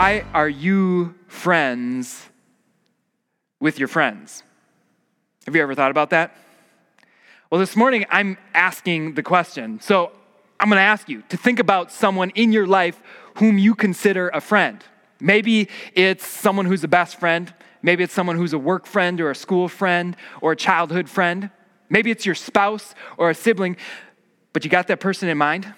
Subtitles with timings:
[0.00, 2.30] why are you friends
[3.60, 4.42] with your friends?
[5.44, 6.34] Have you ever thought about that?
[7.50, 9.78] Well, this morning I'm asking the question.
[9.82, 10.10] So
[10.58, 12.98] I'm going to ask you to think about someone in your life
[13.34, 14.82] whom you consider a friend.
[15.20, 17.52] Maybe it's someone who's a best friend.
[17.82, 21.50] Maybe it's someone who's a work friend or a school friend or a childhood friend.
[21.90, 23.76] Maybe it's your spouse or a sibling,
[24.54, 25.74] but you got that person in mind?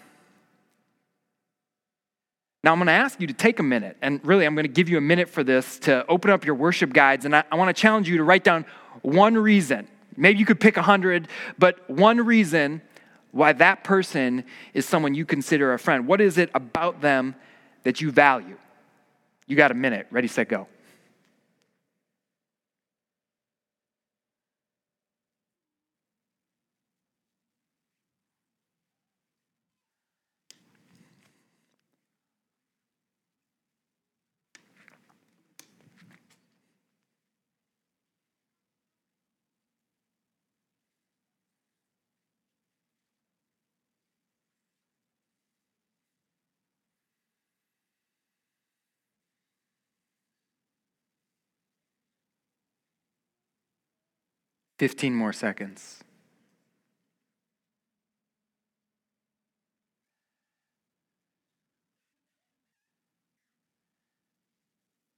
[2.64, 4.72] Now, I'm going to ask you to take a minute, and really, I'm going to
[4.72, 7.56] give you a minute for this to open up your worship guides, and I, I
[7.56, 8.64] want to challenge you to write down
[9.02, 9.88] one reason.
[10.16, 11.26] Maybe you could pick a hundred,
[11.58, 12.80] but one reason
[13.32, 14.44] why that person
[14.74, 16.06] is someone you consider a friend.
[16.06, 17.34] What is it about them
[17.82, 18.56] that you value?
[19.48, 20.06] You got a minute.
[20.12, 20.68] Ready, set, go.
[54.82, 56.02] 15 more seconds.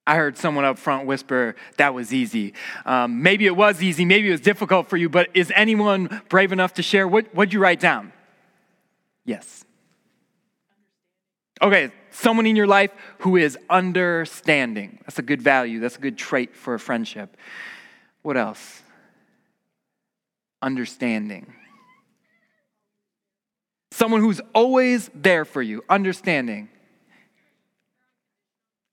[0.07, 2.53] I heard someone up front whisper, that was easy.
[2.85, 6.53] Um, maybe it was easy, maybe it was difficult for you, but is anyone brave
[6.53, 7.09] enough to share?
[7.09, 8.13] What, what'd you write down?
[9.25, 9.65] Yes.
[11.63, 14.99] Okay, someone in your life who is understanding.
[15.07, 17.35] That's a good value, that's a good trait for a friendship.
[18.21, 18.84] What else?
[20.65, 21.53] Understanding.
[23.93, 26.69] Someone who's always there for you, understanding.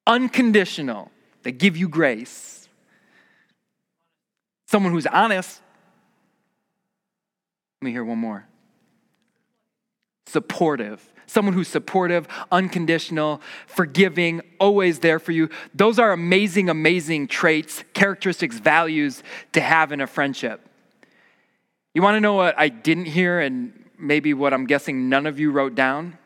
[0.06, 1.10] Unconditional,
[1.44, 2.68] they give you grace.
[4.68, 5.62] Someone who's honest.
[7.82, 8.46] Let me hear one more.
[10.28, 11.02] Supportive.
[11.26, 15.50] Someone who's supportive, unconditional, forgiving, always there for you.
[15.74, 19.24] Those are amazing, amazing traits, characteristics, values
[19.54, 20.68] to have in a friendship.
[21.94, 25.40] You want to know what I didn't hear and maybe what I'm guessing none of
[25.40, 26.18] you wrote down?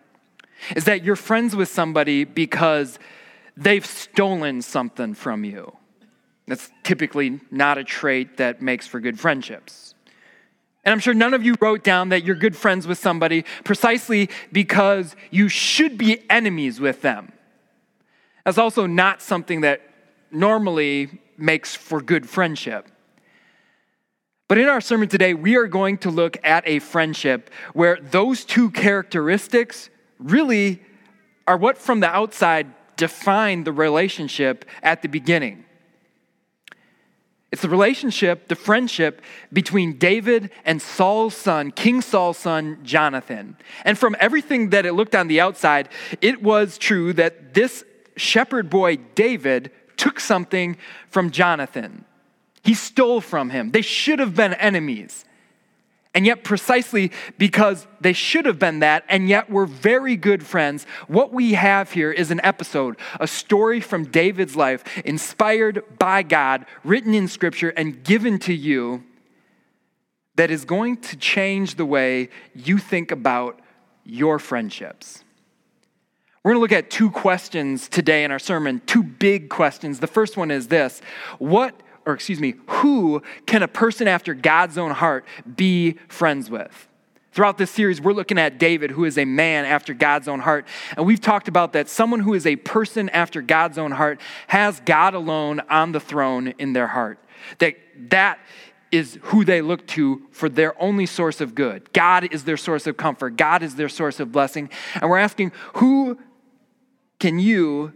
[0.75, 2.99] Is that you're friends with somebody because
[3.57, 5.75] they've stolen something from you.
[6.47, 9.95] That's typically not a trait that makes for good friendships.
[10.83, 14.29] And I'm sure none of you wrote down that you're good friends with somebody precisely
[14.51, 17.31] because you should be enemies with them.
[18.45, 19.81] That's also not something that
[20.29, 22.87] normally makes for good friendship.
[24.47, 28.45] But in our sermon today, we are going to look at a friendship where those
[28.45, 29.89] two characteristics
[30.19, 30.83] really
[31.47, 35.66] are what from the outside define the relationship at the beginning.
[37.51, 43.57] It's the relationship, the friendship between David and Saul's son, King Saul's son, Jonathan.
[43.84, 45.89] And from everything that it looked on the outside,
[46.22, 47.84] it was true that this
[48.17, 50.78] shepherd boy, David, took something
[51.09, 52.05] from Jonathan.
[52.65, 53.69] He stole from him.
[53.69, 55.23] They should have been enemies.
[56.15, 60.85] And yet, precisely because they should have been that, and yet we're very good friends,
[61.07, 66.65] what we have here is an episode, a story from David's life, inspired by God,
[66.83, 69.03] written in Scripture, and given to you
[70.35, 73.59] that is going to change the way you think about
[74.05, 75.23] your friendships.
[76.43, 79.99] We're going to look at two questions today in our sermon, two big questions.
[79.99, 81.01] The first one is this
[81.39, 86.88] What or excuse me, who can a person after God's own heart be friends with?
[87.31, 90.66] Throughout this series, we're looking at David, who is a man after God's own heart.
[90.96, 94.79] And we've talked about that someone who is a person after God's own heart has
[94.85, 97.19] God alone on the throne in their heart.
[97.59, 97.75] That
[98.09, 98.40] that
[98.90, 101.91] is who they look to for their only source of good.
[101.91, 103.35] God is their source of comfort.
[103.35, 104.69] God is their source of blessing.
[105.02, 106.17] And we're asking, who
[107.19, 107.91] can you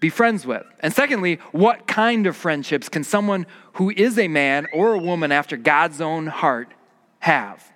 [0.00, 0.64] be friends with?
[0.80, 5.32] And secondly, what kind of friendships can someone who is a man or a woman
[5.32, 6.72] after God's own heart
[7.20, 7.72] have?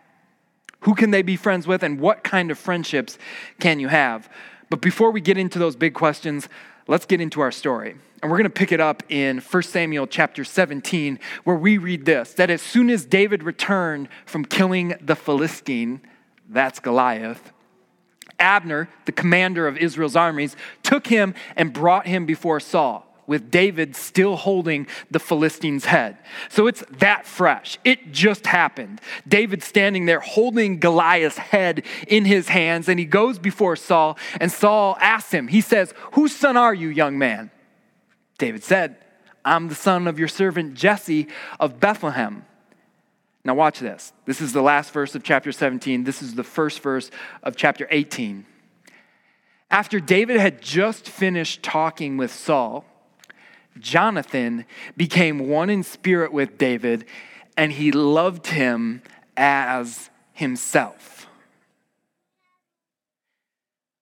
[0.80, 3.18] Who can they be friends with, and what kind of friendships
[3.60, 4.28] can you have?
[4.68, 6.48] But before we get into those big questions,
[6.88, 7.96] let's get into our story.
[8.22, 12.04] And we're going to pick it up in 1 Samuel chapter 17, where we read
[12.04, 16.00] this that as soon as David returned from killing the Philistine,
[16.48, 17.51] that's Goliath,
[18.42, 23.08] Abner, the commander of Israel's armies, took him and brought him before Saul.
[23.24, 26.18] with David still holding the Philistine's head.
[26.48, 27.78] So it's that fresh.
[27.84, 29.00] It just happened.
[29.26, 34.50] David standing there holding Goliath's head in his hands, and he goes before Saul, and
[34.50, 37.52] Saul asks him, He says, Whose son are you, young man?
[38.38, 38.96] David said,
[39.44, 41.28] I'm the son of your servant Jesse
[41.60, 42.44] of Bethlehem.
[43.44, 44.12] Now, watch this.
[44.24, 46.04] This is the last verse of chapter 17.
[46.04, 47.10] This is the first verse
[47.42, 48.46] of chapter 18.
[49.70, 52.84] After David had just finished talking with Saul,
[53.78, 54.64] Jonathan
[54.96, 57.06] became one in spirit with David,
[57.56, 59.02] and he loved him
[59.36, 61.26] as himself.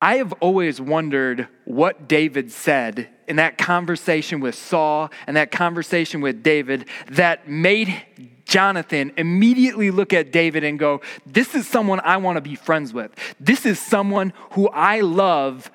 [0.03, 6.21] I have always wondered what David said in that conversation with Saul and that conversation
[6.21, 8.03] with David that made
[8.51, 12.93] Jonathan immediately look at David and go, This is someone I want to be friends
[12.93, 13.13] with.
[13.39, 15.71] This is someone who I love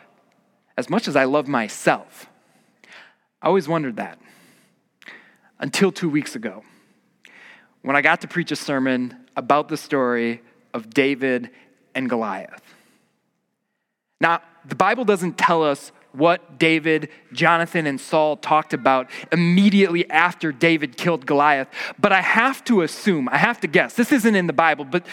[0.77, 2.27] as much as I love myself.
[3.41, 4.19] I always wondered that
[5.57, 6.63] until two weeks ago
[7.81, 10.41] when I got to preach a sermon about the story
[10.73, 11.51] of David
[11.93, 12.61] and Goliath.
[14.19, 20.51] Now, the Bible doesn't tell us what David, Jonathan, and Saul talked about immediately after
[20.51, 21.67] David killed Goliath.
[21.99, 25.05] But I have to assume, I have to guess, this isn't in the Bible, but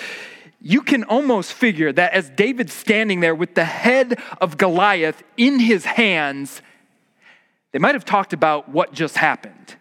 [0.61, 5.59] you can almost figure that as David's standing there with the head of Goliath in
[5.59, 6.63] his hands,
[7.73, 9.77] they might have talked about what just happened.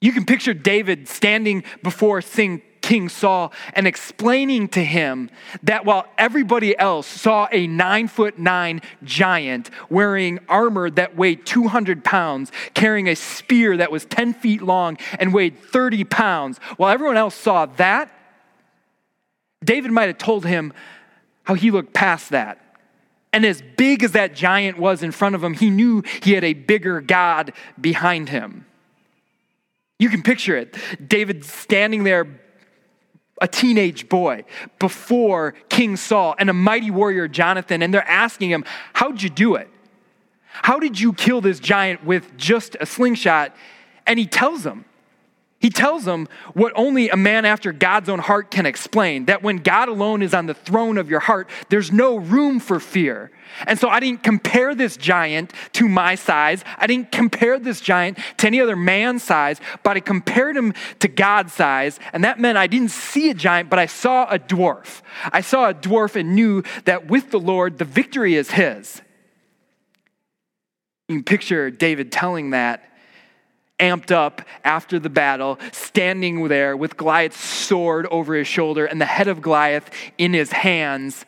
[0.00, 5.28] You can picture David standing before King King Saul and explaining to him
[5.64, 12.04] that while everybody else saw a nine foot nine giant wearing armor that weighed 200
[12.04, 17.16] pounds, carrying a spear that was 10 feet long and weighed 30 pounds, while everyone
[17.16, 18.08] else saw that,
[19.64, 20.72] David might have told him
[21.42, 22.60] how he looked past that.
[23.32, 26.44] And as big as that giant was in front of him, he knew he had
[26.44, 28.64] a bigger God behind him.
[29.98, 30.76] You can picture it.
[31.04, 32.28] David standing there
[33.40, 34.44] a teenage boy
[34.78, 39.56] before King Saul and a mighty warrior Jonathan, and they're asking him, How'd you do
[39.56, 39.68] it?
[40.46, 43.54] How did you kill this giant with just a slingshot?
[44.06, 44.86] And he tells them,
[45.58, 49.56] he tells them what only a man after God's own heart can explain that when
[49.56, 53.30] God alone is on the throne of your heart, there's no room for fear.
[53.66, 56.62] And so I didn't compare this giant to my size.
[56.76, 61.08] I didn't compare this giant to any other man's size, but I compared him to
[61.08, 61.98] God's size.
[62.12, 65.00] And that meant I didn't see a giant, but I saw a dwarf.
[65.32, 69.00] I saw a dwarf and knew that with the Lord, the victory is his.
[71.08, 72.82] You can picture David telling that
[73.78, 79.06] amped up after the battle, standing there with Goliath's sword over his shoulder and the
[79.06, 81.24] head of Goliath in his hands.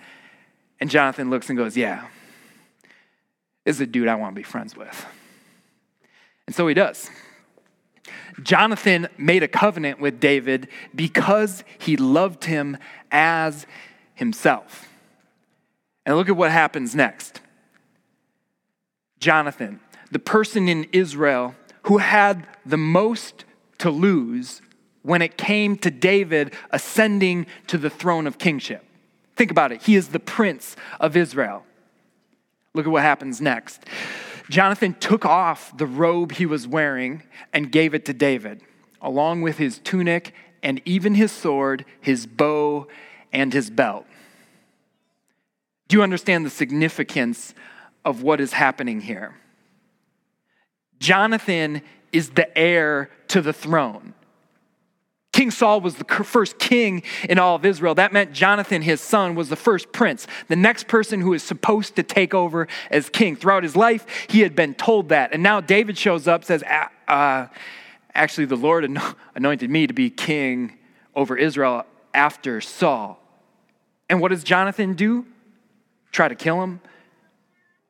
[0.80, 2.06] And Jonathan looks and goes, Yeah,
[3.64, 5.06] this is a dude I want to be friends with.
[6.46, 7.10] And so he does.
[8.42, 12.78] Jonathan made a covenant with David because he loved him
[13.10, 13.66] as
[14.14, 14.88] himself.
[16.06, 17.40] And look at what happens next.
[19.18, 19.80] Jonathan,
[20.10, 21.54] the person in Israel
[21.88, 23.46] who had the most
[23.78, 24.60] to lose
[25.00, 28.84] when it came to David ascending to the throne of kingship.
[29.36, 29.82] Think about it.
[29.82, 31.64] He is the prince of Israel.
[32.74, 33.86] Look at what happens next.
[34.50, 37.22] Jonathan took off the robe he was wearing
[37.54, 38.60] and gave it to David,
[39.00, 42.86] along with his tunic and even his sword, his bow,
[43.32, 44.04] and his belt.
[45.88, 47.54] Do you understand the significance
[48.04, 49.36] of what is happening here?
[50.98, 54.14] Jonathan is the heir to the throne.
[55.32, 57.94] King Saul was the first king in all of Israel.
[57.94, 61.94] That meant Jonathan, his son, was the first prince, the next person who is supposed
[61.94, 63.36] to take over as king.
[63.36, 65.32] Throughout his life, he had been told that.
[65.32, 66.64] And now David shows up, says,
[67.06, 67.46] uh,
[68.14, 68.84] Actually, the Lord
[69.36, 70.76] anointed me to be king
[71.14, 73.20] over Israel after Saul.
[74.10, 75.24] And what does Jonathan do?
[76.10, 76.80] Try to kill him?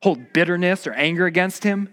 [0.03, 1.91] Hold bitterness or anger against him?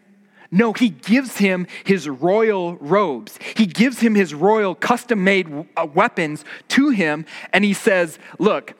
[0.51, 3.39] No, he gives him his royal robes.
[3.57, 7.27] He gives him his royal custom made uh, weapons to him.
[7.53, 8.75] And he says, Look,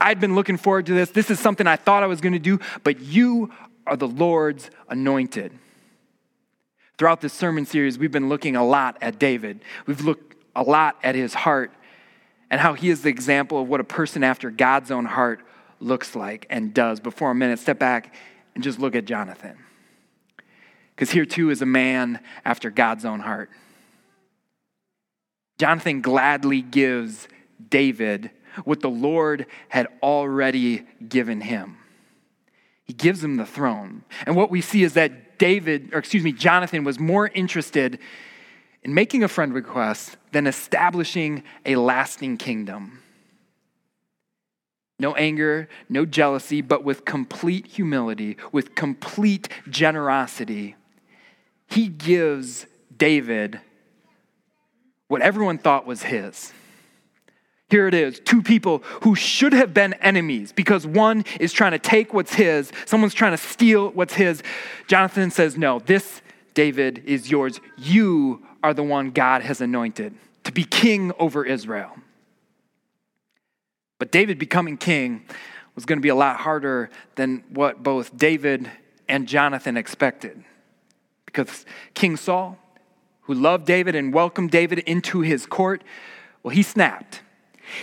[0.00, 1.10] I'd been looking forward to this.
[1.10, 3.52] This is something I thought I was going to do, but you
[3.86, 5.52] are the Lord's anointed.
[6.98, 9.60] Throughout this sermon series, we've been looking a lot at David.
[9.86, 11.72] We've looked a lot at his heart
[12.50, 15.40] and how he is the example of what a person after God's own heart
[15.80, 17.00] looks like and does.
[17.00, 18.14] Before a minute, step back
[18.54, 19.56] and just look at Jonathan.
[20.94, 23.50] Because here too is a man after God's own heart.
[25.58, 27.28] Jonathan gladly gives
[27.68, 28.30] David
[28.64, 31.76] what the Lord had already given him.
[32.84, 34.02] He gives him the throne.
[34.26, 37.98] And what we see is that David, or excuse me, Jonathan was more interested
[38.82, 43.00] in making a friend request than establishing a lasting kingdom.
[44.98, 50.76] No anger, no jealousy, but with complete humility, with complete generosity,
[51.72, 53.58] he gives David
[55.08, 56.52] what everyone thought was his.
[57.70, 61.78] Here it is two people who should have been enemies because one is trying to
[61.78, 64.42] take what's his, someone's trying to steal what's his.
[64.86, 66.20] Jonathan says, No, this,
[66.52, 67.58] David, is yours.
[67.78, 70.14] You are the one God has anointed
[70.44, 71.96] to be king over Israel.
[73.98, 75.24] But David becoming king
[75.74, 78.70] was going to be a lot harder than what both David
[79.08, 80.44] and Jonathan expected.
[81.32, 82.58] Because King Saul,
[83.22, 85.82] who loved David and welcomed David into his court,
[86.42, 87.22] well, he snapped.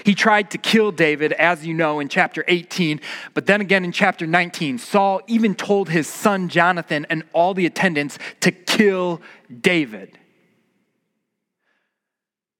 [0.04, 3.02] He tried to kill David, as you know, in chapter 18,
[3.34, 7.66] but then again in chapter 19, Saul even told his son Jonathan and all the
[7.66, 9.22] attendants to kill
[9.62, 10.20] David.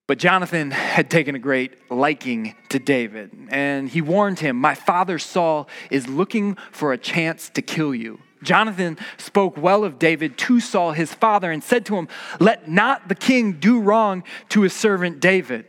[0.08, 5.20] But Jonathan had taken a great liking to David, and he warned him, My father
[5.20, 8.20] Saul is looking for a chance to kill you.
[8.42, 12.08] Jonathan spoke well of David to Saul, his father, and said to him,
[12.40, 15.66] Let not the king do wrong to his servant David.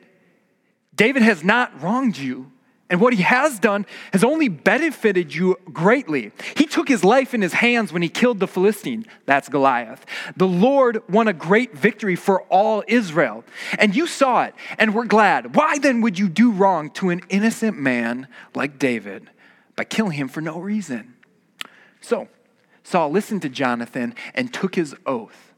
[0.95, 2.53] David has not wronged you.
[2.91, 6.33] And what he has done has only benefited you greatly.
[6.57, 9.07] He took his life in his hands when he killed the Philistine.
[9.27, 10.05] That's Goliath.
[10.37, 13.45] The Lord won a great victory for all Israel.
[13.79, 15.55] And you saw it and were glad.
[15.55, 19.31] Why then would you do wrong to an innocent man like David
[19.77, 21.15] by killing him for no reason?
[22.01, 22.27] So,
[22.91, 25.53] Saul listened to Jonathan and took his oath.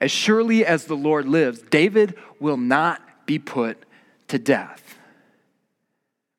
[0.00, 3.78] As surely as the Lord lives, David will not be put
[4.28, 4.98] to death.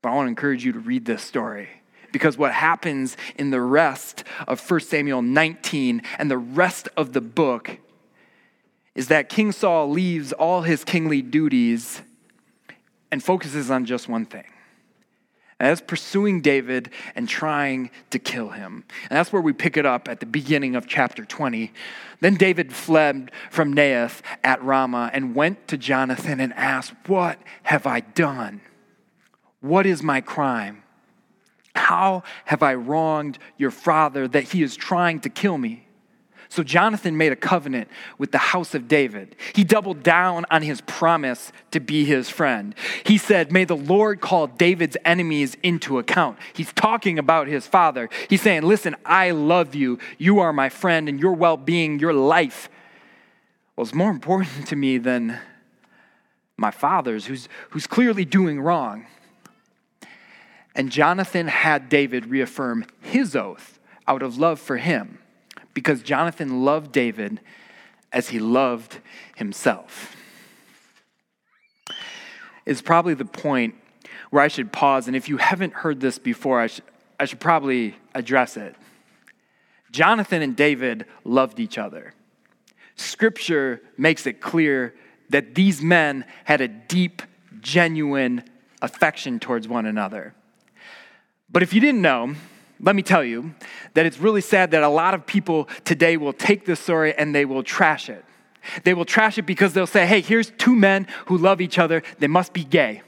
[0.02, 1.70] But I want to encourage you to read this story
[2.12, 7.22] because what happens in the rest of 1 Samuel 19 and the rest of the
[7.22, 7.78] book
[8.96, 12.02] is that King Saul leaves all his kingly duties
[13.12, 14.44] and focuses on just one thing.
[15.62, 18.84] And that's pursuing David and trying to kill him.
[19.12, 21.72] And that's where we pick it up at the beginning of chapter 20.
[22.20, 27.86] Then David fled from Naioth at Ramah and went to Jonathan and asked, What have
[27.86, 28.62] I done?
[29.60, 30.82] What is my crime?
[31.76, 35.86] How have I wronged your father that he is trying to kill me?
[36.52, 39.38] So Jonathan made a covenant with the house of David.
[39.54, 42.76] He doubled down on his promise to be his friend.
[43.06, 46.38] He said, May the Lord call David's enemies into account.
[46.52, 48.10] He's talking about his father.
[48.30, 49.98] He's saying, Listen, I love you.
[50.18, 52.70] You are my friend, and your well being, your life
[53.78, 55.40] was more important to me than
[56.58, 59.06] my father's, who's, who's clearly doing wrong.
[60.76, 65.20] And Jonathan had David reaffirm his oath out of love for him
[65.74, 67.40] because Jonathan loved David
[68.12, 69.00] as he loved
[69.36, 70.16] himself.
[72.66, 73.76] Is probably the point
[74.30, 76.82] where I should pause, and if you haven't heard this before, I, sh-
[77.20, 78.76] I should probably address it.
[79.92, 82.14] Jonathan and David loved each other.
[82.96, 84.94] Scripture makes it clear
[85.30, 87.22] that these men had a deep,
[87.60, 88.44] genuine
[88.82, 90.34] affection towards one another.
[91.50, 92.36] But if you didn't know,
[92.82, 93.54] let me tell you
[93.94, 97.34] that it's really sad that a lot of people today will take this story and
[97.34, 98.26] they will trash it.
[98.84, 102.04] They will trash it because they'll say, hey, here's two men who love each other,
[102.20, 103.02] they must be gay.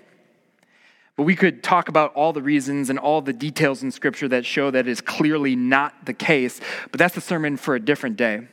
[1.15, 4.45] But we could talk about all the reasons and all the details in Scripture that
[4.45, 6.59] show that is clearly not the case,
[6.91, 8.47] but that's a sermon for a different day.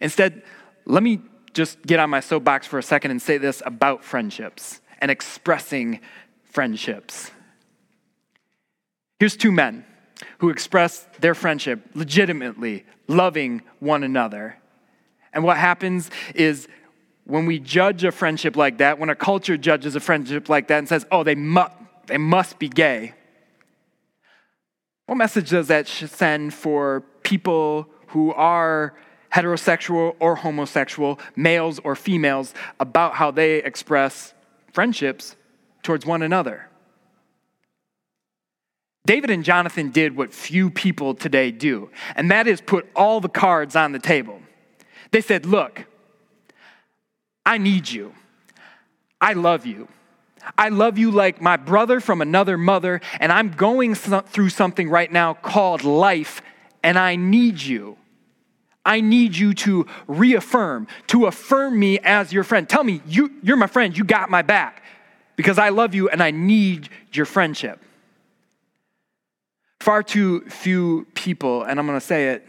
[0.00, 0.42] Instead,
[0.84, 1.20] let me
[1.54, 6.00] just get on my soapbox for a second and say this about friendships and expressing
[6.44, 7.32] friendships.
[9.18, 9.84] Here's two men
[10.38, 14.58] who express their friendship legitimately, loving one another.
[15.32, 16.68] And what happens is
[17.24, 20.78] when we judge a friendship like that, when a culture judges a friendship like that
[20.78, 21.62] and says, oh, they, mu-
[22.06, 23.14] they must be gay,
[25.06, 28.94] what message does that send for people who are
[29.32, 34.34] heterosexual or homosexual, males or females, about how they express
[34.72, 35.34] friendships
[35.82, 36.67] towards one another?
[39.06, 43.28] David and Jonathan did what few people today do, and that is put all the
[43.28, 44.40] cards on the table.
[45.10, 45.86] They said, Look,
[47.46, 48.14] I need you.
[49.20, 49.88] I love you.
[50.56, 55.10] I love you like my brother from another mother, and I'm going through something right
[55.10, 56.42] now called life,
[56.82, 57.96] and I need you.
[58.84, 62.68] I need you to reaffirm, to affirm me as your friend.
[62.68, 64.82] Tell me, you, you're my friend, you got my back,
[65.36, 67.82] because I love you and I need your friendship.
[69.80, 72.46] Far too few people, and I'm going to say it,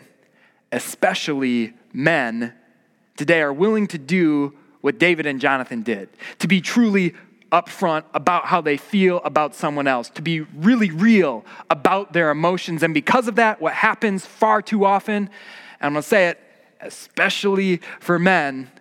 [0.72, 2.54] especially men,
[3.18, 6.10] today are willing to do what David and Jonathan did.
[6.40, 7.14] To be truly
[7.52, 12.84] upfront about how they feel about someone else, to be really real about their emotions.
[12.84, 15.30] And because of that, what happens far too often, and
[15.82, 16.40] I'm going to say it,
[16.82, 18.72] especially for men,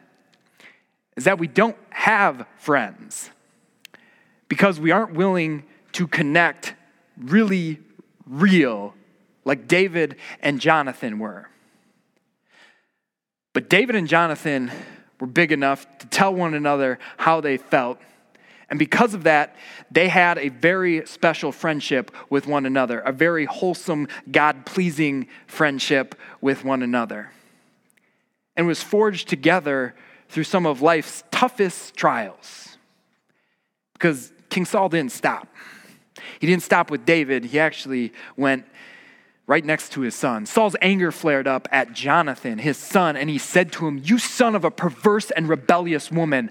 [1.16, 3.30] is that we don't have friends.
[4.48, 6.74] Because we aren't willing to connect
[7.18, 7.80] really
[8.28, 8.94] real
[9.44, 11.48] like David and Jonathan were.
[13.54, 14.70] But David and Jonathan
[15.18, 17.98] were big enough to tell one another how they felt.
[18.70, 19.56] And because of that,
[19.90, 26.14] they had a very special friendship with one another, a very wholesome, God pleasing friendship
[26.40, 27.30] with one another.
[28.56, 29.94] And was forged together
[30.28, 32.76] through some of life's toughest trials.
[33.94, 35.48] Because King Saul didn't stop.
[36.40, 38.64] He didn't stop with David, he actually went
[39.48, 40.44] right next to his son.
[40.44, 44.54] Saul's anger flared up at Jonathan, his son, and he said to him, You son
[44.54, 46.50] of a perverse and rebellious woman,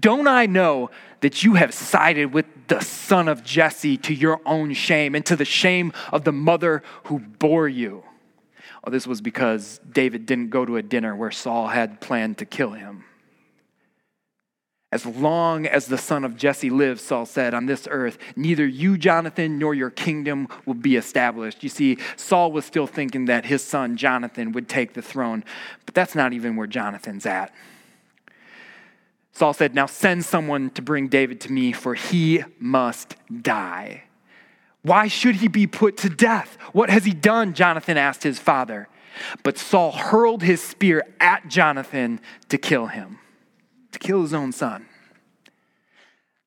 [0.00, 4.72] don't I know that you have sided with the son of Jesse to your own
[4.72, 8.02] shame and to the shame of the mother who bore you?
[8.82, 12.46] Well, this was because David didn't go to a dinner where Saul had planned to
[12.46, 13.04] kill him.
[14.90, 18.96] As long as the son of Jesse lives, Saul said, on this earth, neither you,
[18.96, 21.62] Jonathan, nor your kingdom will be established.
[21.62, 25.44] You see, Saul was still thinking that his son, Jonathan, would take the throne,
[25.84, 27.52] but that's not even where Jonathan's at.
[29.32, 34.04] Saul said, Now send someone to bring David to me, for he must die.
[34.80, 36.56] Why should he be put to death?
[36.72, 37.52] What has he done?
[37.52, 38.88] Jonathan asked his father.
[39.42, 43.18] But Saul hurled his spear at Jonathan to kill him
[43.92, 44.86] to kill his own son.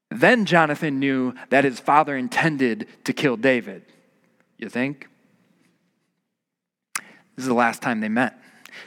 [0.10, 3.84] Then Jonathan knew that his father intended to kill David.
[4.58, 5.08] You think?
[7.36, 8.38] This is the last time they met.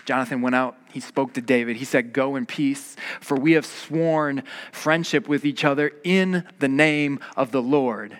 [0.05, 1.77] Jonathan went out, he spoke to David.
[1.77, 6.69] He said, Go in peace, for we have sworn friendship with each other in the
[6.69, 8.17] name of the Lord.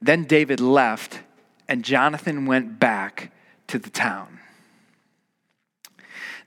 [0.00, 1.20] Then David left,
[1.68, 3.32] and Jonathan went back
[3.68, 4.40] to the town.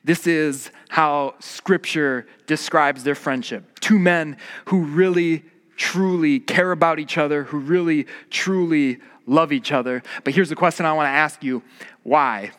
[0.08, 3.78] This is how Scripture describes their friendship.
[3.82, 5.43] Two men who really,
[5.76, 10.02] truly care about each other, who really, truly love each other.
[10.24, 11.62] But here's the question I want to ask you
[12.04, 12.52] why?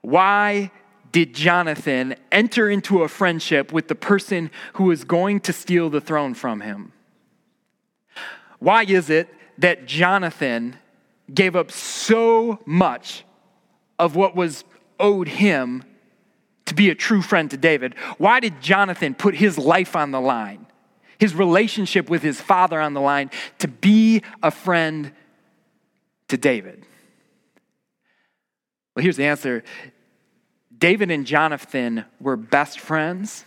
[0.00, 0.70] Why
[1.10, 6.00] did Jonathan enter into a friendship with the person who is going to steal the
[6.00, 6.92] throne from him?
[8.60, 9.28] Why is it
[9.58, 10.76] that Jonathan
[11.34, 13.24] gave up so much
[13.98, 14.62] of what was
[15.00, 15.82] owed him
[16.70, 17.94] to be a true friend to David?
[18.16, 20.66] Why did Jonathan put his life on the line,
[21.18, 25.12] his relationship with his father on the line, to be a friend
[26.28, 26.86] to David?
[28.94, 29.64] Well, here's the answer
[30.78, 33.44] David and Jonathan were best friends,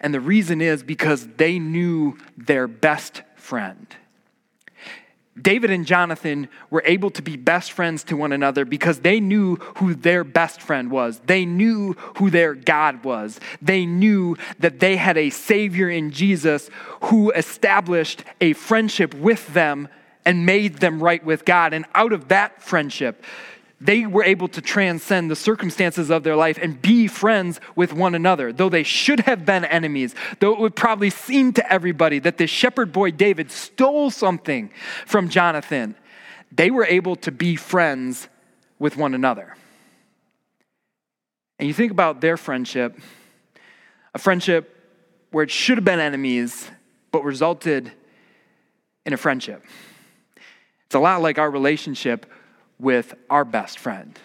[0.00, 3.86] and the reason is because they knew their best friend.
[5.40, 9.56] David and Jonathan were able to be best friends to one another because they knew
[9.76, 11.20] who their best friend was.
[11.26, 13.38] They knew who their God was.
[13.62, 16.68] They knew that they had a Savior in Jesus
[17.04, 19.88] who established a friendship with them
[20.24, 21.72] and made them right with God.
[21.72, 23.22] And out of that friendship,
[23.80, 28.14] they were able to transcend the circumstances of their life and be friends with one
[28.14, 32.36] another, though they should have been enemies, though it would probably seem to everybody that
[32.36, 34.70] this shepherd boy David stole something
[35.06, 35.96] from Jonathan.
[36.52, 38.28] They were able to be friends
[38.78, 39.56] with one another.
[41.58, 42.98] And you think about their friendship,
[44.14, 44.76] a friendship
[45.30, 46.70] where it should have been enemies,
[47.12, 47.92] but resulted
[49.06, 49.64] in a friendship.
[50.86, 52.26] It's a lot like our relationship
[52.80, 54.18] with our best friend.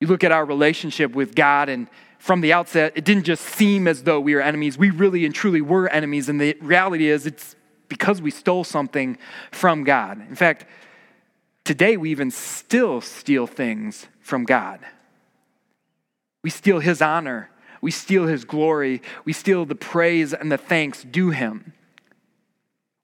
[0.00, 3.88] You look at our relationship with God, and from the outset, it didn't just seem
[3.88, 4.76] as though we were enemies.
[4.76, 6.28] We really and truly were enemies.
[6.28, 7.56] And the reality is, it's
[7.88, 9.16] because we stole something
[9.50, 10.20] from God.
[10.28, 10.66] In fact,
[11.64, 14.80] today we even still steal things from God.
[16.42, 21.02] We steal His honor, we steal His glory, we steal the praise and the thanks
[21.02, 21.72] due Him.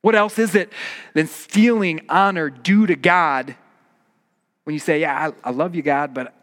[0.02, 0.72] What else is it
[1.14, 3.56] than stealing honor due to God
[4.64, 6.34] when you say, Yeah, I, I love you, God, but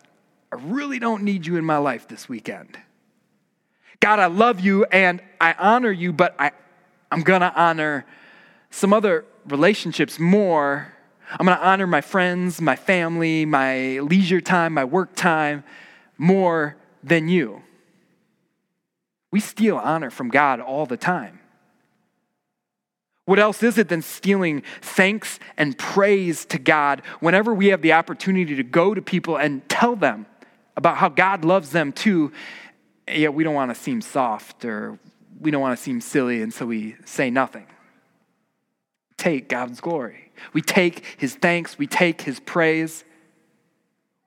[0.51, 2.77] I really don't need you in my life this weekend.
[3.99, 6.51] God, I love you and I honor you, but I,
[7.11, 8.05] I'm going to honor
[8.71, 10.93] some other relationships more.
[11.31, 15.63] I'm going to honor my friends, my family, my leisure time, my work time
[16.17, 17.61] more than you.
[19.31, 21.38] We steal honor from God all the time.
[23.29, 27.93] What else is it than stealing thanks and praise to God whenever we have the
[27.93, 30.25] opportunity to go to people and tell them
[30.75, 32.31] about how God loves them too?
[33.07, 34.97] Yet we don't want to seem soft or
[35.39, 37.67] we don't want to seem silly, and so we say nothing.
[39.15, 40.31] Take God's glory.
[40.53, 43.03] We take his thanks, we take his praise.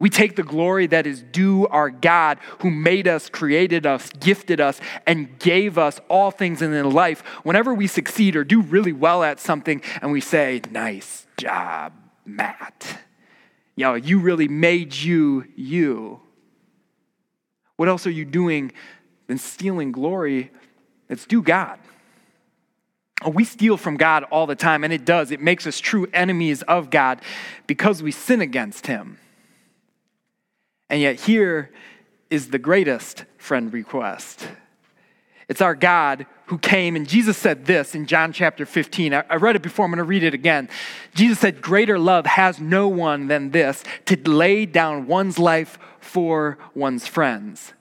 [0.02, 4.60] We take the glory that is due our God who made us, created us, gifted
[4.60, 7.20] us, and gave us all things in life.
[7.44, 11.92] Whenever we succeed or do really well at something and we say, Nice job,
[12.26, 12.98] Matt.
[13.76, 16.20] Know, you really made you you.
[17.76, 18.72] What else are you doing
[19.28, 20.50] than stealing glory
[21.06, 21.78] that's due God?
[23.24, 25.30] We steal from God all the time, and it does.
[25.30, 27.22] It makes us true enemies of God
[27.68, 29.20] because we sin against Him.
[30.92, 31.70] And yet, here
[32.28, 34.46] is the greatest friend request.
[35.48, 39.14] It's our God who came, and Jesus said this in John chapter 15.
[39.14, 40.68] I, read it before, I'm going to read it again.
[41.14, 46.58] Jesus said, Greater love has no one than this to lay down one's life for
[46.74, 47.72] one's friends.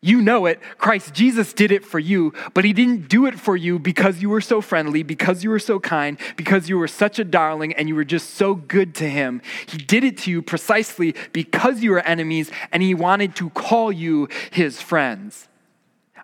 [0.00, 0.60] You know it.
[0.78, 4.28] Christ Jesus did it for you, but he didn't do it for you because you
[4.28, 7.88] were so friendly, because you were so kind, because you were such a darling and
[7.88, 9.42] you were just so good to him.
[9.66, 13.90] He did it to you precisely because you were enemies and he wanted to call
[13.90, 15.48] you his friends.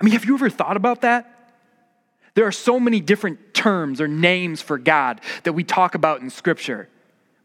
[0.00, 1.30] I mean, have you ever thought about that?
[2.34, 6.30] There are so many different terms or names for God that we talk about in
[6.30, 6.88] Scripture.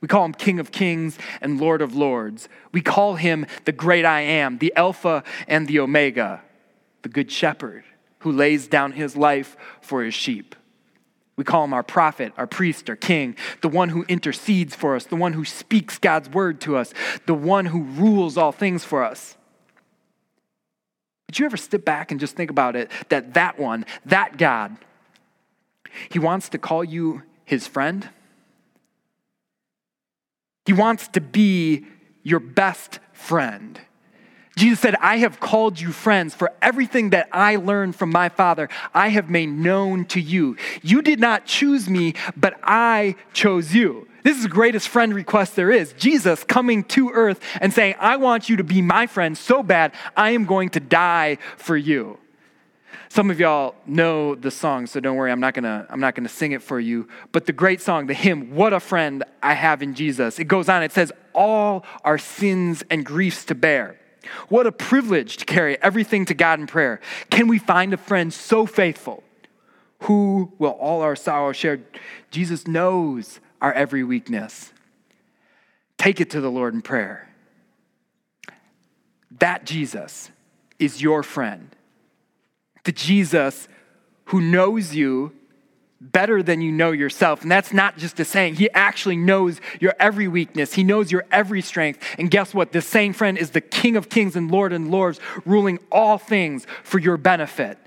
[0.02, 2.48] We call him King of Kings and Lord of Lords.
[2.72, 6.42] We call him the great I am, the Alpha and the Omega,
[7.02, 7.84] the Good Shepherd
[8.20, 10.56] who lays down his life for his sheep.
[11.36, 15.06] We call him our prophet, our priest, our king, the one who intercedes for us,
[15.06, 16.94] the one who speaks God's word to us,
[17.26, 19.38] the one who rules all things for us.
[21.28, 24.76] Did you ever step back and just think about it that that one, that God,
[26.10, 28.10] he wants to call you his friend?
[30.70, 31.88] He wants to be
[32.22, 33.82] your best friend.
[34.56, 38.70] Jesus said, I have called you friends, for everything that I learned from my Father,
[38.94, 40.58] I have made known to you.
[40.84, 44.08] You did not choose me, but I chose you.
[44.22, 45.94] This is the greatest friend request there is.
[45.94, 49.92] Jesus coming to earth and saying, I want you to be my friend so bad,
[50.16, 52.20] I am going to die for you.
[53.12, 56.30] Some of y'all know the song, so don't worry, I'm not gonna, I'm not gonna
[56.30, 57.08] sing it for you.
[57.32, 60.70] But the great song, the hymn, What a Friend I Have in Jesus, it goes
[60.70, 64.00] on, it says, All our sins and griefs to bear.
[64.50, 67.00] What a privilege to carry everything to God in prayer.
[67.32, 69.24] Can we find a friend so faithful?
[70.02, 71.80] Who will all our sorrow share?
[72.30, 74.72] Jesus knows our every weakness.
[75.98, 77.28] Take it to the Lord in prayer.
[79.40, 80.30] That Jesus
[80.78, 81.76] is your friend
[82.84, 83.68] the Jesus
[84.26, 85.34] who knows you
[86.02, 87.42] better than you know yourself.
[87.42, 88.56] And that's not just a saying.
[88.56, 90.74] He actually knows your every weakness.
[90.74, 92.04] He knows your every strength.
[92.18, 92.72] And guess what?
[92.72, 96.66] This same friend is the King of kings and Lord and lords, ruling all things
[96.84, 97.78] for your benefit.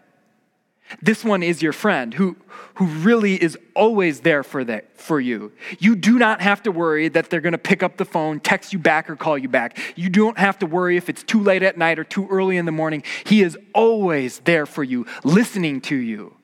[1.00, 2.36] This one is your friend who,
[2.74, 5.52] who really is always there for, that, for you.
[5.78, 8.72] You do not have to worry that they're going to pick up the phone, text
[8.72, 9.78] you back, or call you back.
[9.96, 12.66] You don't have to worry if it's too late at night or too early in
[12.66, 13.02] the morning.
[13.24, 16.36] He is always there for you, listening to you.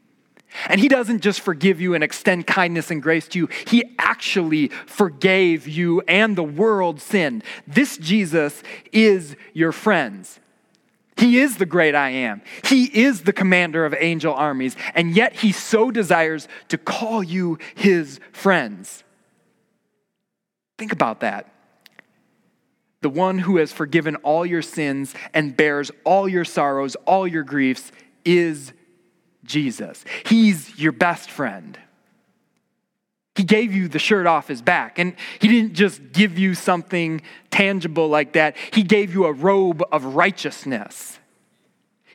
[0.66, 4.68] And He doesn't just forgive you and extend kindness and grace to you, He actually
[4.87, 7.42] forgave you and the world sin.
[7.66, 10.40] This Jesus is your friends.
[11.18, 12.42] He is the great I am.
[12.64, 17.59] He is the commander of angel armies, and yet he so desires to call you
[17.74, 19.02] his friends.
[20.78, 21.52] Think about that.
[23.00, 27.42] The one who has forgiven all your sins and bears all your sorrows, all your
[27.42, 27.90] griefs,
[28.24, 28.72] is
[29.44, 30.04] Jesus.
[30.24, 31.78] He's your best friend.
[33.38, 34.98] He gave you the shirt off his back.
[34.98, 37.22] And he didn't just give you something
[37.53, 41.20] tangible like that, he gave you a robe of righteousness.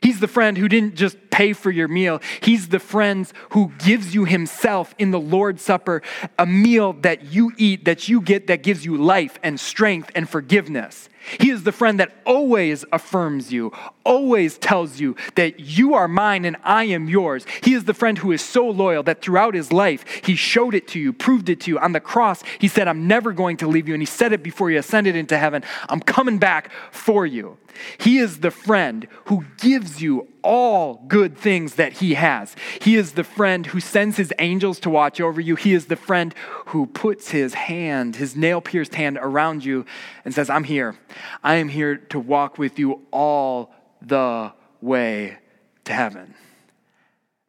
[0.02, 2.22] He's the friend who didn't just pay for your meal.
[2.40, 6.00] He's the friend who gives you himself in the Lord's Supper,
[6.38, 10.28] a meal that you eat, that you get, that gives you life and strength and
[10.28, 11.08] forgiveness.
[11.40, 13.72] He is the friend that always affirms you,
[14.04, 17.46] always tells you that you are mine and I am yours.
[17.62, 20.86] He is the friend who is so loyal that throughout his life, he showed it
[20.88, 21.78] to you, proved it to you.
[21.78, 23.94] On the cross, he said, I'm never going to leave you.
[23.94, 27.56] And he said it before he ascended into heaven I'm coming back for you.
[27.98, 32.54] He is the friend who gives you all good things that he has.
[32.80, 35.56] He is the friend who sends his angels to watch over you.
[35.56, 36.34] He is the friend
[36.66, 39.86] who puts his hand, his nail pierced hand around you
[40.24, 40.96] and says, I'm here.
[41.42, 45.38] I am here to walk with you all the way
[45.84, 46.34] to heaven.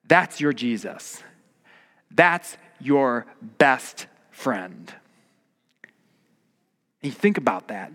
[0.07, 1.23] That's your Jesus.
[2.11, 4.93] That's your best friend.
[7.01, 7.91] And you think about that.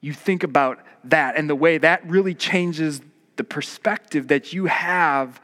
[0.00, 3.00] You think about that and the way that really changes
[3.38, 5.40] the perspective that you have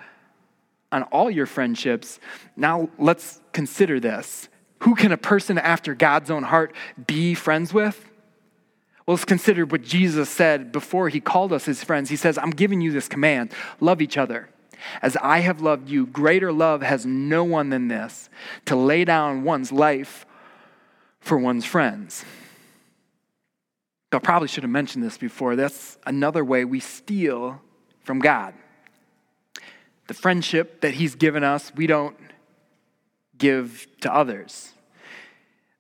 [0.92, 2.20] on all your friendships.
[2.56, 4.48] Now, let's consider this.
[4.80, 6.74] Who can a person after God's own heart
[7.06, 8.10] be friends with?
[9.06, 12.10] Well, let's consider what Jesus said before he called us his friends.
[12.10, 14.50] He says, I'm giving you this command love each other.
[15.00, 18.28] As I have loved you, greater love has no one than this
[18.66, 20.26] to lay down one's life
[21.20, 22.24] for one's friends.
[24.12, 25.56] I probably should have mentioned this before.
[25.56, 27.60] That's another way we steal
[28.04, 28.54] from God.
[30.06, 32.16] The friendship that He's given us, we don't
[33.36, 34.72] give to others.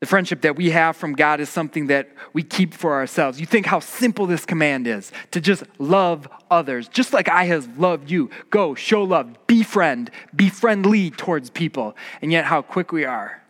[0.00, 3.40] The friendship that we have from God is something that we keep for ourselves.
[3.40, 7.78] You think how simple this command is to just love others, just like I have
[7.78, 8.28] loved you.
[8.50, 11.96] Go, show love, befriend, be friendly towards people.
[12.20, 13.43] And yet, how quick we are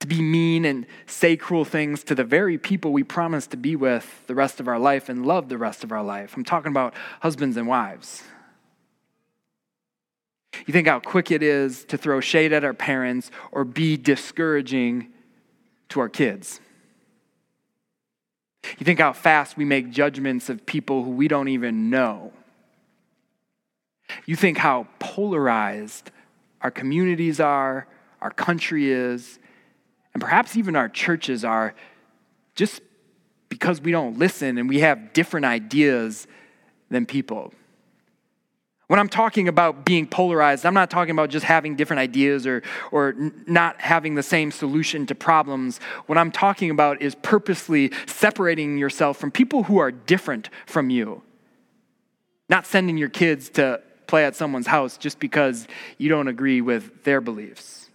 [0.00, 3.76] to be mean and say cruel things to the very people we promise to be
[3.76, 6.36] with the rest of our life and love the rest of our life.
[6.36, 8.22] I'm talking about husbands and wives.
[10.66, 15.08] You think how quick it is to throw shade at our parents or be discouraging
[15.90, 16.60] to our kids.
[18.78, 22.32] You think how fast we make judgments of people who we don't even know.
[24.26, 26.10] You think how polarized
[26.62, 27.86] our communities are,
[28.20, 29.38] our country is,
[30.14, 31.74] and perhaps even our churches are
[32.54, 32.82] just
[33.48, 36.26] because we don't listen and we have different ideas
[36.90, 37.52] than people.
[38.88, 42.62] When I'm talking about being polarized, I'm not talking about just having different ideas or,
[42.90, 43.14] or
[43.46, 45.78] not having the same solution to problems.
[46.06, 51.22] What I'm talking about is purposely separating yourself from people who are different from you.
[52.48, 57.04] Not sending your kids to play at someone's house just because you don't agree with
[57.04, 57.89] their beliefs.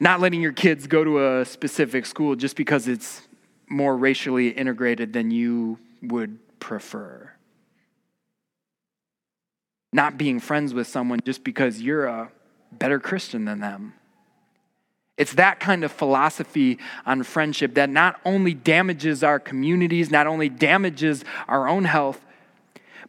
[0.00, 3.22] Not letting your kids go to a specific school just because it's
[3.68, 7.34] more racially integrated than you would prefer
[9.94, 12.28] not being friends with someone just because you're a
[12.72, 13.94] better Christian than them.
[15.16, 20.48] It's that kind of philosophy on friendship that not only damages our communities, not only
[20.48, 22.20] damages our own health,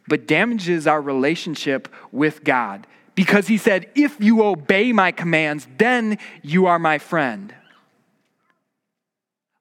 [0.06, 2.86] but damages our relationship with God.
[3.16, 7.52] Because he said, If you obey my commands, then you are my friend.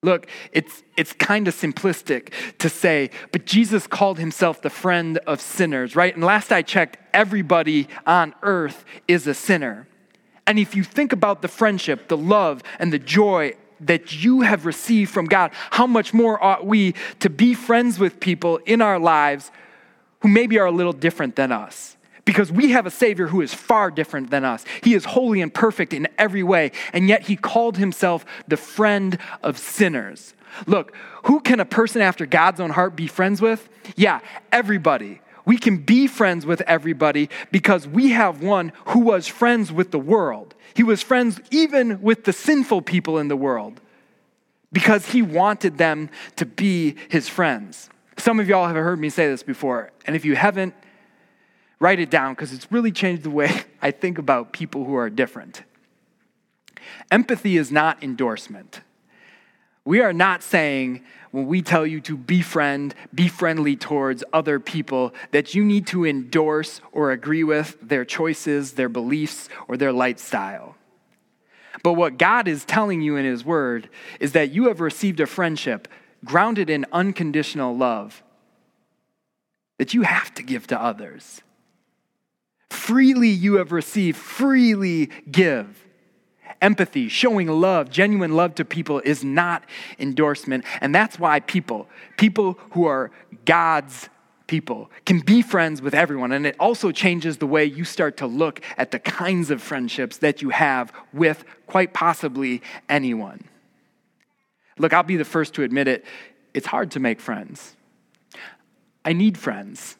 [0.03, 5.41] Look, it's, it's kind of simplistic to say, but Jesus called himself the friend of
[5.41, 6.13] sinners, right?
[6.13, 9.87] And last I checked, everybody on earth is a sinner.
[10.45, 14.67] And if you think about the friendship, the love, and the joy that you have
[14.67, 18.99] received from God, how much more ought we to be friends with people in our
[18.99, 19.49] lives
[20.19, 21.94] who maybe are a little different than us?
[22.25, 24.65] Because we have a Savior who is far different than us.
[24.83, 29.17] He is holy and perfect in every way, and yet He called Himself the friend
[29.43, 30.33] of sinners.
[30.65, 33.69] Look, who can a person after God's own heart be friends with?
[33.95, 35.21] Yeah, everybody.
[35.45, 39.99] We can be friends with everybody because we have one who was friends with the
[39.99, 40.55] world.
[40.73, 43.79] He was friends even with the sinful people in the world
[44.73, 47.89] because he wanted them to be his friends.
[48.17, 50.73] Some of y'all have heard me say this before, and if you haven't,
[51.79, 55.09] Write it down because it's really changed the way I think about people who are
[55.09, 55.63] different.
[57.11, 58.81] Empathy is not endorsement.
[59.83, 65.13] We are not saying when we tell you to befriend, be friendly towards other people,
[65.31, 70.75] that you need to endorse or agree with their choices, their beliefs, or their lifestyle.
[71.83, 75.27] But what God is telling you in His Word is that you have received a
[75.27, 75.87] friendship
[76.23, 78.23] grounded in unconditional love
[79.77, 81.41] that you have to give to others.
[82.69, 85.85] Freely you have received, freely give.
[86.61, 89.63] Empathy, showing love, genuine love to people is not
[89.99, 90.63] endorsement.
[90.81, 93.11] And that's why people, people who are
[93.45, 94.09] God's
[94.47, 96.31] people, can be friends with everyone.
[96.31, 100.17] And it also changes the way you start to look at the kinds of friendships
[100.19, 103.43] that you have with quite possibly anyone.
[104.77, 106.05] Look, I'll be the first to admit it.
[106.53, 107.75] It's hard to make friends.
[109.03, 109.97] I need friends.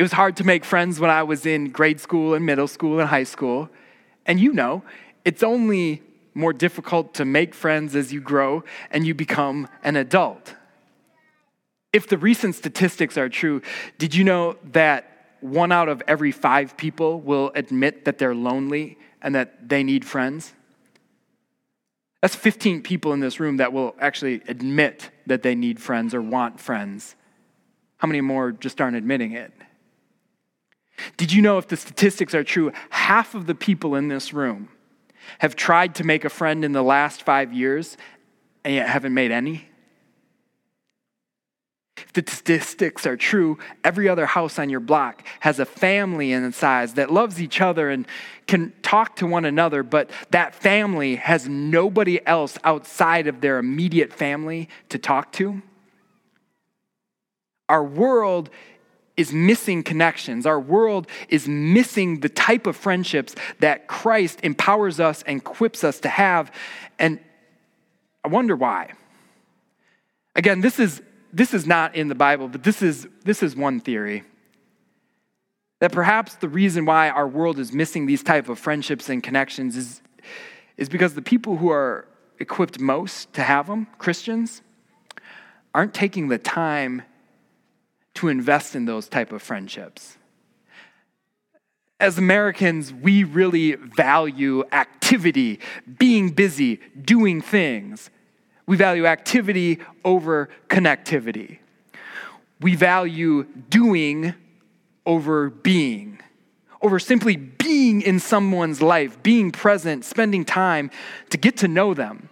[0.00, 3.00] It was hard to make friends when I was in grade school and middle school
[3.00, 3.68] and high school.
[4.24, 4.82] And you know,
[5.26, 10.54] it's only more difficult to make friends as you grow and you become an adult.
[11.92, 13.60] If the recent statistics are true,
[13.98, 18.96] did you know that one out of every five people will admit that they're lonely
[19.20, 20.54] and that they need friends?
[22.22, 26.22] That's 15 people in this room that will actually admit that they need friends or
[26.22, 27.16] want friends.
[27.98, 29.52] How many more just aren't admitting it?
[31.16, 34.68] Did you know if the statistics are true, half of the people in this room
[35.38, 37.96] have tried to make a friend in the last five years
[38.64, 39.66] and yet haven't made any?
[41.96, 46.90] If the statistics are true, every other house on your block has a family inside
[46.90, 48.06] that loves each other and
[48.46, 54.12] can talk to one another, but that family has nobody else outside of their immediate
[54.12, 55.62] family to talk to.
[57.68, 58.50] Our world
[59.20, 60.46] is missing connections.
[60.46, 66.00] Our world is missing the type of friendships that Christ empowers us and equips us
[66.00, 66.52] to have.
[66.98, 67.20] And
[68.24, 68.92] I wonder why.
[70.34, 71.02] Again, this is,
[71.32, 74.24] this is not in the Bible, but this is, this is one theory.
[75.80, 79.76] That perhaps the reason why our world is missing these type of friendships and connections
[79.76, 80.02] is,
[80.76, 82.06] is because the people who are
[82.38, 84.62] equipped most to have them, Christians,
[85.74, 87.02] aren't taking the time
[88.20, 90.18] to invest in those type of friendships.
[91.98, 95.58] As Americans, we really value activity,
[95.98, 98.10] being busy, doing things.
[98.66, 101.60] We value activity over connectivity.
[102.60, 104.34] We value doing
[105.06, 106.20] over being,
[106.82, 110.90] over simply being in someone's life, being present, spending time
[111.30, 112.28] to get to know them.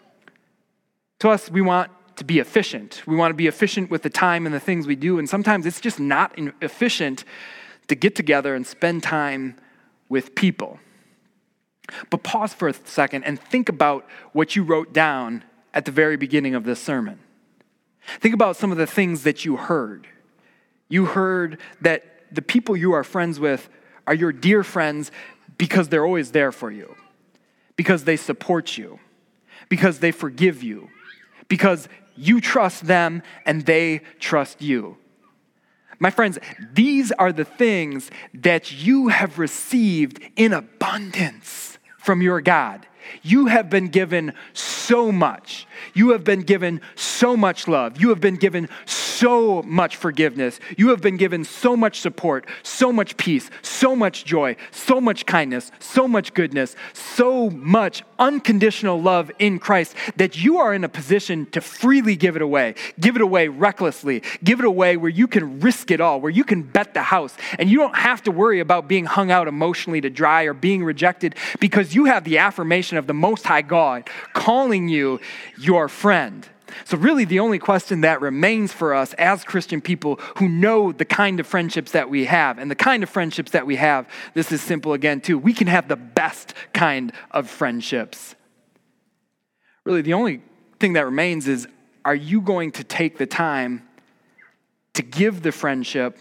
[1.20, 3.02] To us, we want to be efficient.
[3.07, 5.18] We want to be efficient with the time and the things we do.
[5.18, 7.24] And sometimes it's just not efficient
[7.88, 9.57] to get together and spend time
[10.09, 10.78] with people.
[12.11, 16.16] But pause for a second and think about what you wrote down at the very
[16.16, 17.18] beginning of this sermon.
[18.20, 20.07] Think about some of the things that you heard.
[20.88, 23.68] You heard that the people you are friends with
[24.07, 25.11] are your dear friends
[25.59, 26.94] because they're always there for you,
[27.76, 28.98] because they support you,
[29.68, 30.88] because they forgive you,
[31.48, 34.96] because you trust them and they trust you.
[36.00, 36.38] My friends,
[36.72, 42.87] these are the things that you have received in abundance from your God.
[43.22, 45.66] You have been given so much.
[45.94, 48.00] You have been given so much love.
[48.00, 50.61] You have been given so much forgiveness.
[50.76, 55.26] You have been given so much support, so much peace, so much joy, so much
[55.26, 60.88] kindness, so much goodness, so much unconditional love in Christ that you are in a
[60.88, 62.74] position to freely give it away.
[63.00, 64.22] Give it away recklessly.
[64.44, 67.37] Give it away where you can risk it all, where you can bet the house.
[67.59, 70.85] And you don't have to worry about being hung out emotionally to dry or being
[70.85, 75.20] rejected because you have the affirmation of the Most High God calling you
[75.59, 76.48] your friend.
[76.85, 81.04] So, really, the only question that remains for us as Christian people who know the
[81.04, 84.52] kind of friendships that we have, and the kind of friendships that we have, this
[84.52, 85.38] is simple again, too.
[85.38, 88.35] We can have the best kind of friendships.
[89.85, 90.42] Really, the only
[90.78, 91.66] thing that remains is
[92.04, 93.87] are you going to take the time
[94.94, 96.18] to give the friendship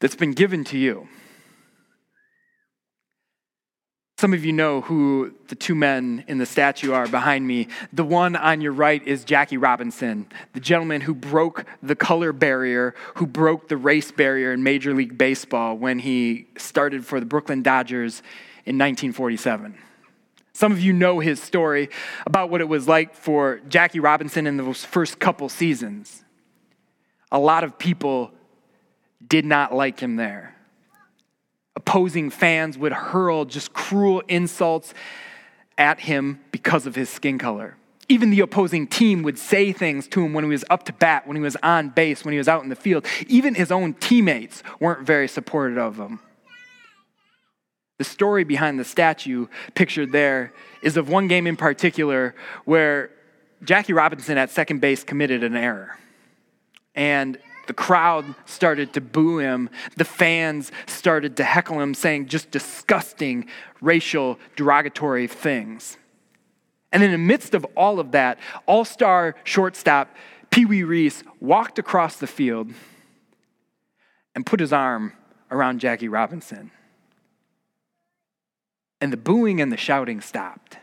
[0.00, 1.08] that's been given to you?
[4.16, 7.66] Some of you know who the two men in the statue are behind me.
[7.92, 12.94] The one on your right is Jackie Robinson, the gentleman who broke the color barrier,
[13.16, 17.62] who broke the race barrier in Major League Baseball when he started for the Brooklyn
[17.62, 18.20] Dodgers
[18.64, 19.76] in 1947.
[20.52, 21.90] Some of you know his story
[22.24, 26.22] about what it was like for Jackie Robinson in those first couple seasons.
[27.32, 28.30] A lot of people
[29.26, 30.53] did not like him there
[31.86, 34.94] opposing fans would hurl just cruel insults
[35.76, 37.76] at him because of his skin color.
[38.08, 41.26] Even the opposing team would say things to him when he was up to bat,
[41.26, 43.06] when he was on base, when he was out in the field.
[43.26, 46.20] Even his own teammates weren't very supportive of him.
[47.98, 53.10] The story behind the statue pictured there is of one game in particular where
[53.62, 55.98] Jackie Robinson at second base committed an error.
[56.94, 59.70] And the crowd started to boo him.
[59.96, 63.48] The fans started to heckle him, saying just disgusting
[63.80, 65.96] racial derogatory things.
[66.92, 70.14] And in the midst of all of that, all star shortstop
[70.50, 72.70] Pee Wee Reese walked across the field
[74.34, 75.12] and put his arm
[75.50, 76.70] around Jackie Robinson.
[79.00, 80.78] And the booing and the shouting stopped.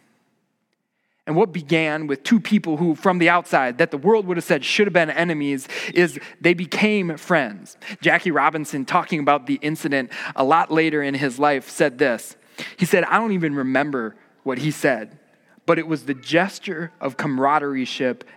[1.32, 4.44] And what began with two people who, from the outside, that the world would have
[4.44, 7.78] said should have been enemies, is they became friends.
[8.02, 12.36] Jackie Robinson, talking about the incident a lot later in his life, said this.
[12.76, 15.18] He said, I don't even remember what he said,
[15.66, 17.88] but it was the gesture of camaraderie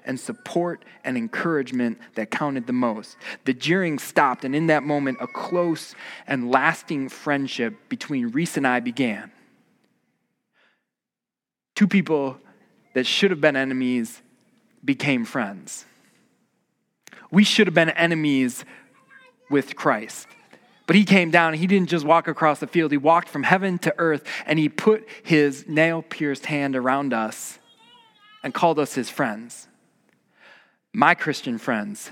[0.04, 3.16] and support and encouragement that counted the most.
[3.44, 5.96] The jeering stopped, and in that moment, a close
[6.28, 9.32] and lasting friendship between Reese and I began.
[11.74, 12.38] Two people
[12.94, 14.22] that should have been enemies
[14.84, 15.84] became friends.
[17.30, 18.64] We should have been enemies
[19.50, 20.26] with Christ,
[20.86, 23.78] But he came down he didn't just walk across the field, he walked from heaven
[23.80, 27.58] to earth and he put his nail pierced hand around us
[28.42, 29.68] and called us his friends.
[30.92, 32.10] My Christian friends,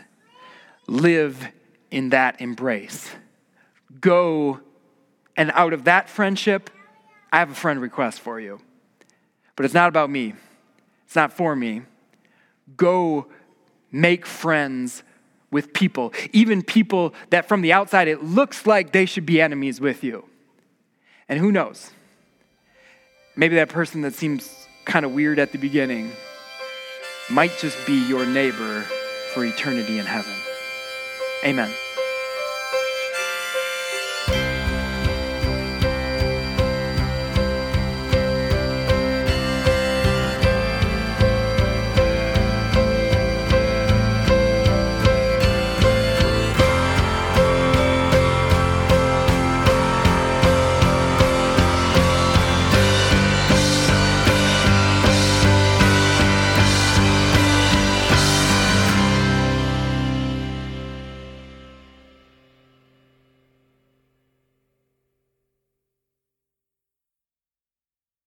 [0.87, 1.47] live
[1.91, 3.11] in that embrace.
[4.01, 4.61] Go,
[5.37, 6.71] and out of that friendship,
[7.33, 8.61] I have a friend request for you.
[9.55, 10.35] But it's not about me,
[11.13, 11.83] it's not for me.
[12.75, 13.27] Go
[13.91, 15.03] make friends
[15.51, 19.79] with people, even people that from the outside it looks like they should be enemies
[19.79, 20.25] with you.
[21.29, 21.91] And who knows?
[23.37, 26.13] Maybe that person that seems kind of weird at the beginning
[27.31, 28.81] might just be your neighbor
[29.35, 30.33] for eternity in heaven.
[31.45, 31.71] Amen.